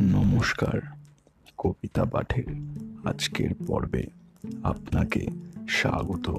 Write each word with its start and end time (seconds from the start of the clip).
নমস্কার, 0.00 0.80
কবিতা 1.58 2.04
পাঠের 2.04 2.44
আজকের 3.04 3.50
পর্বে 3.66 4.06
আপনাকে 4.62 5.26
স্বাগত। 5.68 6.36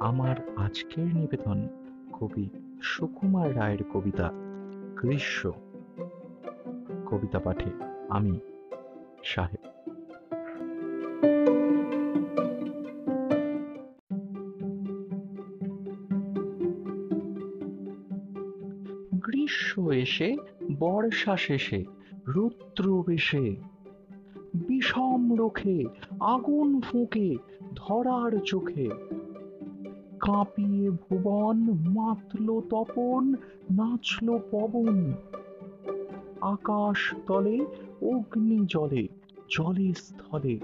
আমার 0.00 0.36
আজকের 0.56 1.16
নিবেদন 1.16 1.68
কবি 2.12 2.48
সুকুমার 2.82 3.56
রায়ের 3.56 3.84
কবিতা, 3.92 4.30
গ্রীষ্ম। 4.96 5.52
কবিতা 7.06 7.38
পাঠে 7.38 7.70
আমি 8.08 8.40
সাহেব 9.24 9.75
গ্রীষ্ম 19.46 19.90
এসে, 19.90 20.36
বর্ষা 20.78 21.36
শেষে, 21.36 21.84
রুদ্র 22.26 23.04
বেশে। 23.06 23.56
বিষম 24.54 25.34
রোখে, 25.34 25.84
আগুন 26.20 26.80
ফুঁকে 26.80 27.36
ধরার 27.74 28.38
চোখে। 28.44 28.88
কাঁপিয়ে 30.20 30.90
ভুবন, 30.90 31.56
মাতল 31.72 32.60
তপন, 32.60 33.34
নাচল 33.76 34.38
পবন। 34.50 35.12
আকাশ 36.40 37.14
তলে, 37.26 37.66
অগ্নি 38.02 38.66
জলে 38.68 39.08
জলে 39.56 39.94
স্থলে। 39.94 40.58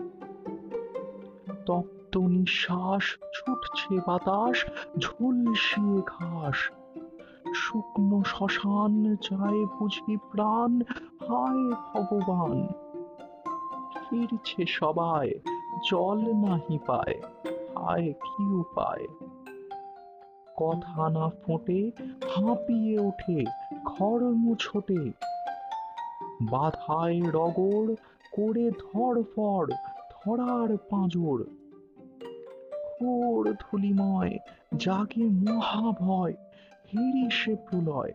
তপ্ত 1.66 2.16
নিঃশ্বাস 2.16 3.18
ছুটছে 3.34 4.00
বাতাস 4.06 4.64
ঝুলসিয়ে 4.98 6.02
ঘাস। 6.06 6.70
শুকনো 7.54 8.22
শ্মশান 8.24 9.16
চায় 9.16 9.66
বুঝি 9.66 10.16
প্রাণ। 10.16 10.80
হায় 11.28 11.70
ভগবান, 11.70 12.68
ফিরছে 13.94 14.66
সবাই, 14.66 15.30
জল 15.90 16.18
নাহি 16.18 16.78
পায়। 16.86 17.22
হায় 17.76 18.12
কি 18.12 18.54
উপায়? 18.54 19.06
কথা 20.56 21.10
না 21.10 21.28
ফোটে, 21.28 21.90
হাঁপিয়ে 22.36 22.98
ওঠে 22.98 23.44
খড়ম 23.84 24.32
মুছোটে। 24.32 25.12
বাধায় 26.42 27.20
রগড়, 27.20 27.94
করে 28.32 28.70
ধরফড় 28.70 29.70
ধরার 30.10 30.76
পাঁজর। 30.76 31.44
ঘোর 33.00 33.52
ধুলিময়, 33.52 34.38
জাগে 34.76 35.24
মহাভয়। 35.24 36.34
হিড়িসে 36.92 37.56
প্রলয়। 37.56 38.12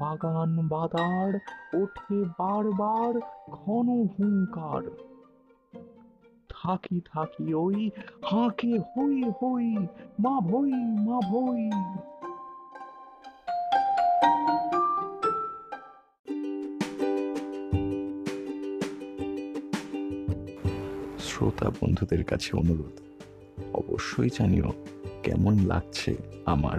বাগান 0.00 0.68
বাদার 0.68 1.34
ওঠে 1.82 2.24
বারবার 2.38 3.20
ঘন 3.50 3.88
হুঙ্কার। 3.88 4.90
থাকি 6.48 7.00
থাকি 7.12 7.54
ওই 7.54 7.90
হাঁকে 8.24 8.78
হই 8.78 9.22
হই 9.22 9.76
মা 10.20 10.40
ভই 10.40 10.72
মা 11.06 11.18
ভই 11.30 11.70
শ্রোতা 21.18 21.70
বন্ধুদের 21.70 22.24
কাছে 22.24 22.56
অনুরোধ, 22.56 22.96
অবশ্যই 23.72 24.30
জানিও 24.38 24.70
কেমন 25.22 25.54
লাগছে 25.66 26.16
আমার 26.46 26.78